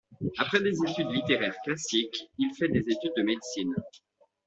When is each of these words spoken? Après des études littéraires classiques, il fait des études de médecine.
Après 0.39 0.59
des 0.63 0.75
études 0.83 1.11
littéraires 1.11 1.61
classiques, 1.63 2.27
il 2.39 2.51
fait 2.57 2.69
des 2.69 2.79
études 2.79 3.13
de 3.15 3.21
médecine. 3.21 3.75